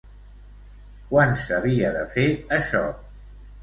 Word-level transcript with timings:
Quan 1.13 1.37
s'havia 1.45 1.95
de 2.01 2.05
fer 2.19 2.29
això? 2.61 2.85